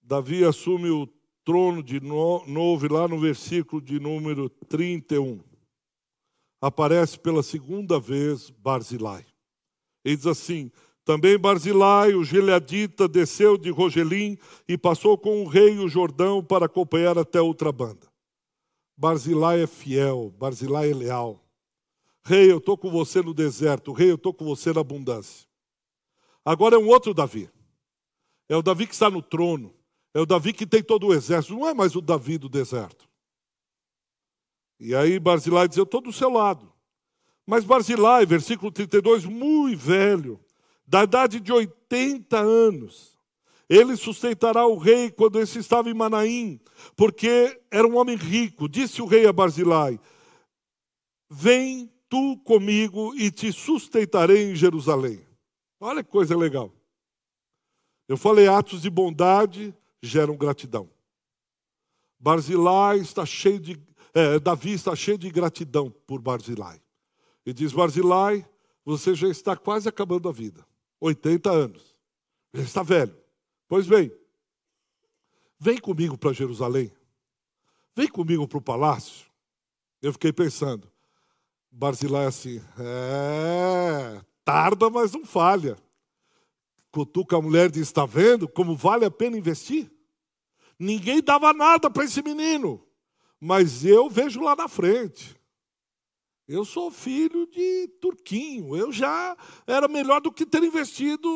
[0.00, 1.06] Davi assume o
[1.44, 5.38] trono de novo, lá no versículo de número 31.
[6.62, 9.26] Aparece pela segunda vez Barzilai.
[10.02, 10.72] Ele diz assim:
[11.04, 16.64] também Barzilai, o gileadita, desceu de Rogelim e passou com o rei o Jordão para
[16.64, 18.10] acompanhar até outra banda.
[18.96, 21.45] Barzilai é fiel, Barzilai é leal.
[22.26, 23.92] Rei, eu estou com você no deserto.
[23.92, 25.46] Rei, eu estou com você na abundância.
[26.44, 27.48] Agora é um outro Davi.
[28.48, 29.72] É o Davi que está no trono.
[30.12, 31.54] É o Davi que tem todo o exército.
[31.54, 33.08] Não é mais o Davi do deserto.
[34.80, 36.72] E aí Barzilai diz: Eu estou do seu lado.
[37.46, 40.40] Mas Barzilai, versículo 32, muito velho,
[40.84, 43.16] da idade de 80 anos,
[43.68, 46.60] ele sustentará o rei quando esse estava em Manaim,
[46.96, 48.68] porque era um homem rico.
[48.68, 50.00] Disse o rei a Barzilai:
[51.30, 55.24] Vem tu comigo e te sustentarei em Jerusalém.
[55.80, 56.72] Olha que coisa legal.
[58.08, 60.90] Eu falei, atos de bondade geram gratidão.
[62.18, 63.80] Barzilai está cheio de.
[64.14, 66.80] É, Davi está cheio de gratidão por Barzilai.
[67.44, 68.48] E diz: Barzilai,
[68.84, 70.66] você já está quase acabando a vida.
[71.00, 71.96] 80 anos.
[72.54, 73.16] Já está velho.
[73.68, 74.10] Pois bem,
[75.58, 76.90] vem comigo para Jerusalém.
[77.94, 79.26] Vem comigo para o palácio.
[80.00, 80.90] Eu fiquei pensando,
[81.78, 85.76] Barzilai é assim, é, tarda, mas não falha.
[86.90, 89.92] Cutuca a mulher e diz: Está vendo como vale a pena investir?
[90.78, 92.82] Ninguém dava nada para esse menino,
[93.38, 95.36] mas eu vejo lá na frente.
[96.48, 101.28] Eu sou filho de Turquinho, eu já era melhor do que ter investido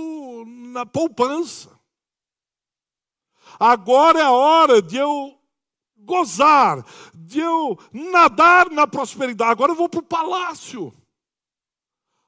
[0.46, 1.78] na poupança.
[3.58, 5.38] Agora é a hora de eu
[6.04, 6.84] gozar,
[7.14, 9.52] de eu nadar na prosperidade.
[9.52, 10.92] Agora eu vou para o palácio.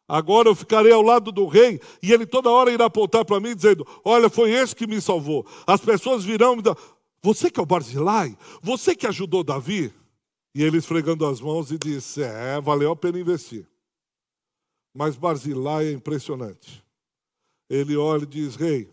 [0.09, 3.55] Agora eu ficarei ao lado do rei e ele toda hora irá apontar para mim
[3.55, 5.47] dizendo: Olha, foi esse que me salvou.
[5.67, 6.77] As pessoas virão me dar.
[7.23, 8.37] Você que é o Barzilai?
[8.61, 9.93] Você que ajudou Davi?
[10.55, 13.67] E ele esfregando as mãos e disse: É, valeu a pena investir.
[14.95, 16.85] Mas Barzilai é impressionante.
[17.71, 18.91] Ele olha e diz: Rei,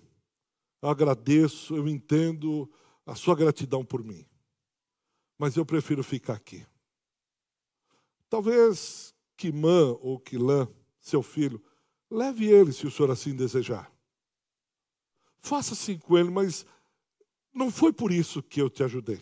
[0.82, 2.70] agradeço, eu entendo
[3.06, 4.26] a sua gratidão por mim,
[5.40, 6.68] mas eu prefiro ficar aqui.
[8.30, 10.68] Talvez Quimã ou Quilã
[11.00, 11.64] seu filho,
[12.12, 13.90] leve ele se o senhor assim desejar.
[15.40, 16.66] Faça assim com ele, mas
[17.54, 19.22] não foi por isso que eu te ajudei.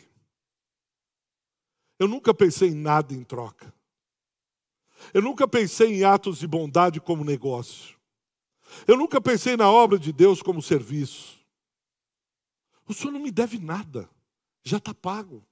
[2.00, 3.72] Eu nunca pensei em nada em troca.
[5.14, 7.96] Eu nunca pensei em atos de bondade como negócio.
[8.88, 11.40] Eu nunca pensei na obra de Deus como serviço.
[12.88, 14.10] O senhor não me deve nada,
[14.64, 15.46] já está pago.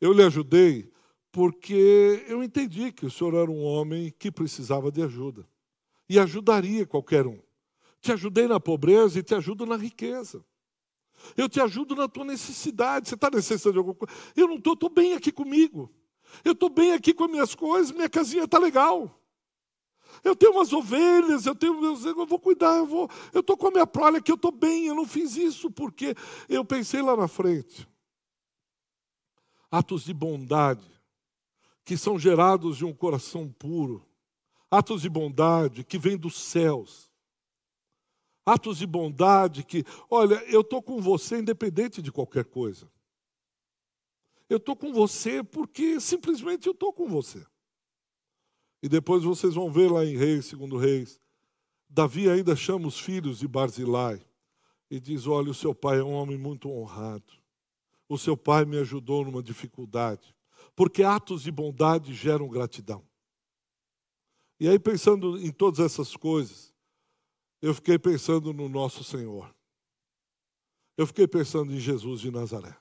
[0.00, 0.90] Eu lhe ajudei
[1.30, 5.46] porque eu entendi que o senhor era um homem que precisava de ajuda.
[6.08, 7.38] E ajudaria qualquer um.
[8.00, 10.44] Te ajudei na pobreza e te ajudo na riqueza.
[11.36, 13.08] Eu te ajudo na tua necessidade.
[13.08, 14.14] Você está necessitando de alguma coisa?
[14.34, 15.92] Eu não estou, estou bem aqui comigo.
[16.44, 19.20] Eu estou bem aqui com as minhas coisas, minha casinha está legal.
[20.24, 23.68] Eu tenho umas ovelhas, eu tenho meus, eu vou cuidar, eu vou, eu estou com
[23.68, 26.14] a minha prole aqui, eu estou bem, eu não fiz isso porque
[26.48, 27.86] eu pensei lá na frente.
[29.76, 30.90] Atos de bondade
[31.84, 34.08] que são gerados de um coração puro,
[34.70, 37.10] atos de bondade que vêm dos céus,
[38.44, 42.90] atos de bondade que, olha, eu estou com você independente de qualquer coisa.
[44.48, 47.46] Eu estou com você porque simplesmente eu estou com você.
[48.82, 51.20] E depois vocês vão ver lá em Reis, segundo Reis,
[51.86, 54.24] Davi ainda chama os filhos de Barzilai
[54.90, 57.45] e diz: Olha, o seu pai é um homem muito honrado.
[58.08, 60.36] O seu pai me ajudou numa dificuldade
[60.76, 63.02] porque atos de bondade geram gratidão.
[64.60, 66.72] E aí, pensando em todas essas coisas,
[67.62, 69.54] eu fiquei pensando no nosso Senhor.
[70.96, 72.76] Eu fiquei pensando em Jesus de Nazaré.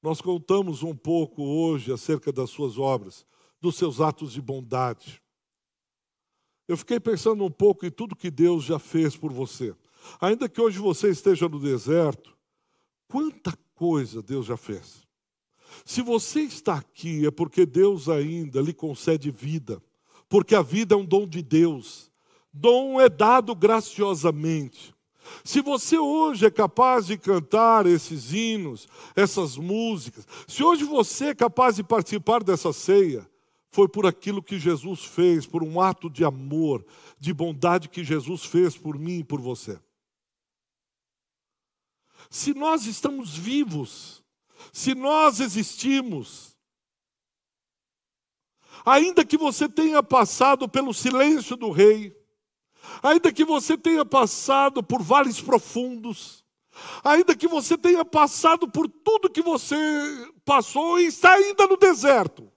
[0.00, 3.26] Nós contamos um pouco hoje acerca das suas obras,
[3.60, 5.22] dos seus atos de bondade.
[6.68, 9.74] Eu fiquei pensando um pouco em tudo que Deus já fez por você.
[10.20, 12.36] Ainda que hoje você esteja no deserto,
[13.08, 15.04] quanta coisa Deus já fez.
[15.84, 19.82] Se você está aqui, é porque Deus ainda lhe concede vida,
[20.28, 22.10] porque a vida é um dom de Deus.
[22.52, 24.94] Dom é dado graciosamente.
[25.42, 31.34] Se você hoje é capaz de cantar esses hinos, essas músicas, se hoje você é
[31.34, 33.28] capaz de participar dessa ceia,
[33.70, 36.84] foi por aquilo que Jesus fez, por um ato de amor,
[37.18, 39.78] de bondade que Jesus fez por mim e por você.
[42.34, 44.20] Se nós estamos vivos,
[44.72, 46.58] se nós existimos,
[48.84, 52.12] ainda que você tenha passado pelo silêncio do rei,
[53.00, 56.44] ainda que você tenha passado por vales profundos,
[57.04, 59.76] ainda que você tenha passado por tudo que você
[60.44, 62.50] passou e está ainda no deserto,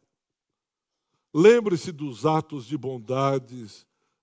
[1.32, 3.68] lembre-se dos atos de bondade,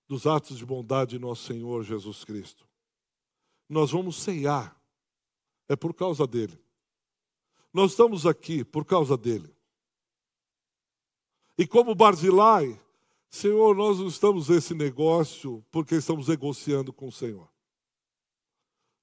[0.05, 2.67] dos atos de bondade de nosso Senhor Jesus Cristo.
[3.69, 4.75] Nós vamos ceiar,
[5.67, 6.59] é por causa dele.
[7.73, 9.53] Nós estamos aqui por causa dele.
[11.57, 12.79] E como Barzilai,
[13.29, 17.49] Senhor, nós não estamos nesse negócio porque estamos negociando com o Senhor.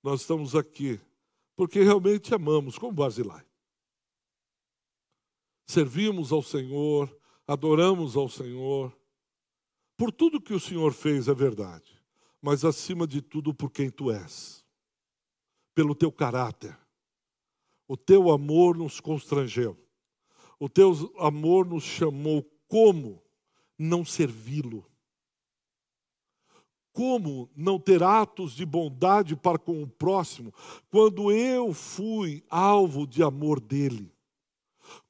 [0.02, 1.00] Nós estamos aqui
[1.54, 3.44] porque realmente amamos, como Barzilai.
[5.66, 7.14] Servimos ao Senhor,
[7.46, 8.96] adoramos ao Senhor.
[9.96, 12.02] Por tudo que o Senhor fez é verdade,
[12.40, 14.61] mas acima de tudo por quem tu és,
[15.74, 16.76] pelo teu caráter,
[17.88, 19.76] o teu amor nos constrangeu.
[20.58, 23.22] O teu amor nos chamou como
[23.76, 24.86] não servi-lo?
[26.92, 30.52] Como não ter atos de bondade para com o próximo
[30.90, 34.11] quando eu fui alvo de amor dele?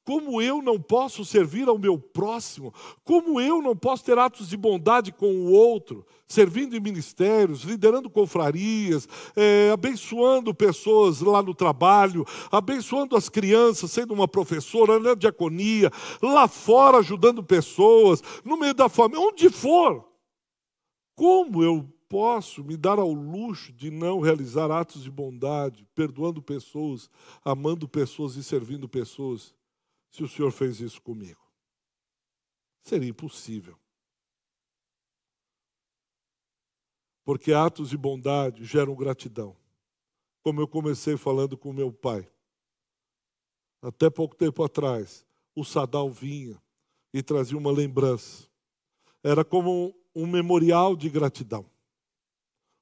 [0.05, 2.73] Como eu não posso servir ao meu próximo?
[3.05, 8.09] Como eu não posso ter atos de bondade com o outro, servindo em ministérios, liderando
[8.09, 15.89] confrarias, é, abençoando pessoas lá no trabalho, abençoando as crianças, sendo uma professora na diaconia,
[16.21, 20.05] lá fora ajudando pessoas, no meio da família, onde for?
[21.15, 27.09] Como eu posso me dar ao luxo de não realizar atos de bondade, perdoando pessoas,
[27.43, 29.53] amando pessoas e servindo pessoas?
[30.13, 31.41] Se o Senhor fez isso comigo.
[32.83, 33.77] Seria impossível.
[37.25, 39.57] Porque atos de bondade geram gratidão.
[40.43, 42.29] Como eu comecei falando com meu pai.
[43.81, 46.61] Até pouco tempo atrás, o Sadal vinha
[47.11, 48.47] e trazia uma lembrança.
[49.23, 51.65] era como um memorial de gratidão,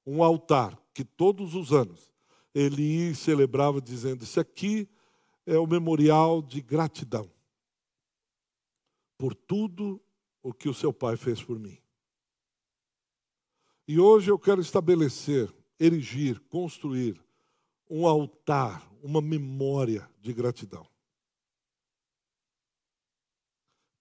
[0.05, 2.11] um altar que todos os anos
[2.53, 4.89] ele celebrava dizendo: Isso aqui
[5.45, 7.29] é o memorial de gratidão
[9.17, 10.01] por tudo
[10.41, 11.77] o que o seu pai fez por mim.
[13.87, 17.21] E hoje eu quero estabelecer, erigir, construir
[17.89, 20.87] um altar, uma memória de gratidão.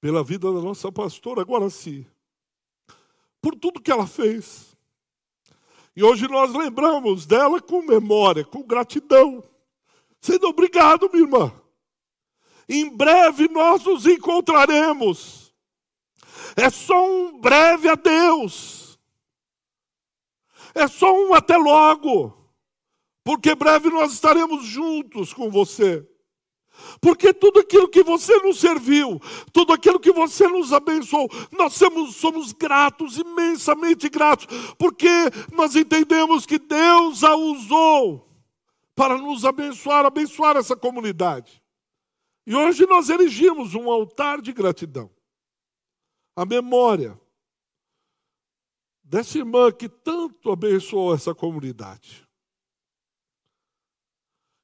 [0.01, 2.07] Pela vida da nossa pastora Guaraci,
[3.43, 4.75] por tudo que ela fez.
[5.95, 9.43] E hoje nós lembramos dela com memória, com gratidão.
[10.21, 11.53] Sendo obrigado, minha irmã.
[12.69, 15.53] Em breve nós nos encontraremos.
[16.55, 18.99] É só um breve adeus.
[20.75, 22.37] É só um até logo.
[23.25, 26.07] Porque breve nós estaremos juntos com você.
[27.01, 29.21] Porque tudo aquilo que você nos serviu,
[29.53, 34.47] tudo aquilo que você nos abençoou, nós somos, somos gratos, imensamente gratos,
[34.79, 35.09] porque
[35.53, 38.30] nós entendemos que Deus a usou
[39.01, 41.65] para nos abençoar, abençoar essa comunidade.
[42.47, 45.11] E hoje nós erigimos um altar de gratidão.
[46.37, 47.19] A memória
[49.03, 52.29] dessa irmã que tanto abençoou essa comunidade.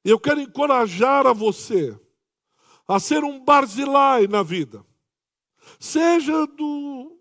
[0.05, 1.99] E eu quero encorajar a você
[2.87, 4.85] a ser um barzilai na vida.
[5.79, 7.19] Seja do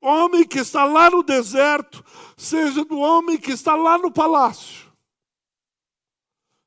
[0.00, 2.04] homem que está lá no deserto,
[2.36, 4.91] seja do homem que está lá no palácio.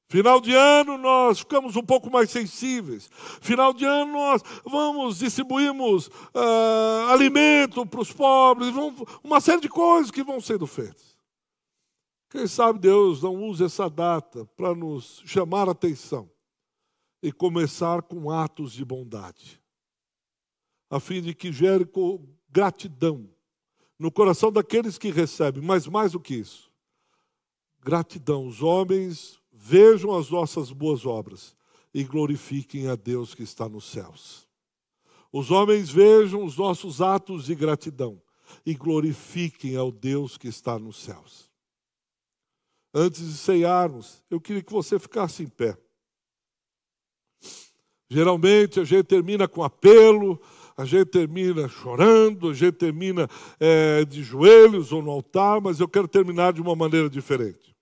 [0.08, 3.10] Final de ano nós ficamos um pouco mais sensíveis.
[3.41, 9.70] Final de ano nós vamos, distribuímos uh, alimento para os pobres, vamos, uma série de
[9.70, 11.16] coisas que vão sendo feitas.
[12.30, 16.30] Quem sabe Deus não use essa data para nos chamar a atenção
[17.24, 19.60] e começar com atos de bondade,
[20.89, 21.89] a fim de que gere
[22.49, 23.28] gratidão
[23.97, 26.70] no coração daqueles que recebem, mas mais do que isso,
[27.82, 28.45] gratidão.
[28.45, 31.55] Os homens vejam as nossas boas obras
[31.91, 34.47] e glorifiquem a Deus que está nos céus.
[35.34, 38.22] Os homens vejam os nossos atos de gratidão
[38.63, 41.49] e glorifiquem ao Deus que está nos céus.
[42.93, 45.76] Antes de ceiarmos, eu queria que você ficasse em pé.
[48.07, 50.39] Geralmente a gente termina com apelo,
[50.78, 53.28] a gente termina chorando, a gente termina
[53.59, 57.74] é, de joelhos ou no altar, mas eu quero terminar de uma maneira diferente.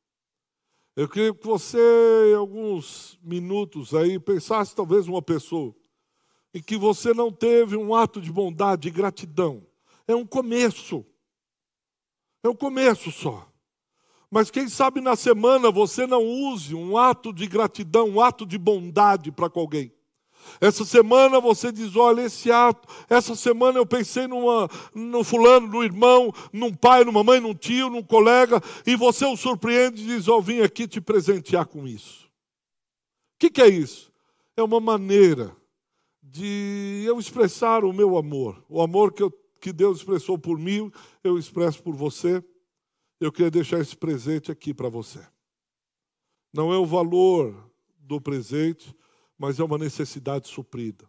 [0.96, 1.80] Eu queria que você,
[2.32, 5.76] em alguns minutos aí, pensasse talvez uma pessoa
[6.54, 9.66] em que você não teve um ato de bondade, de gratidão.
[10.08, 11.04] É um começo.
[12.44, 13.50] É um começo só.
[14.30, 18.60] Mas quem sabe na semana você não use um ato de gratidão, um ato de
[18.60, 19.92] bondade para alguém.
[20.60, 22.88] Essa semana você diz: olha, esse ato.
[23.10, 27.90] Essa semana eu pensei numa, no fulano, no irmão, num pai, numa mãe, num tio,
[27.90, 32.26] num colega, e você o surpreende e diz: oh, vim aqui te presentear com isso.
[32.26, 34.12] O que, que é isso?
[34.56, 35.56] É uma maneira
[36.22, 38.64] de eu expressar o meu amor.
[38.70, 40.92] O amor que, eu, que Deus expressou por mim,
[41.24, 42.44] eu expresso por você.
[43.20, 45.20] Eu queria deixar esse presente aqui para você.
[46.54, 48.96] Não é o valor do presente,
[49.44, 51.06] mas é uma necessidade suprida.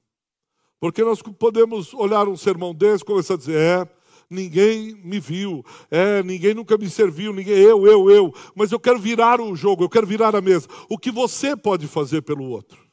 [0.80, 3.89] Porque nós podemos olhar um sermão desse e começar a dizer: é,
[4.28, 8.99] ninguém me viu, é, ninguém nunca me serviu, ninguém, eu, eu, eu, mas eu quero
[8.99, 10.66] virar o jogo, eu quero virar a mesa.
[10.89, 12.85] O que você pode fazer pelo outro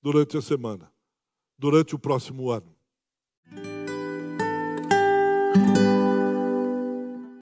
[0.00, 0.88] durante a semana,
[1.58, 2.73] durante o próximo ano?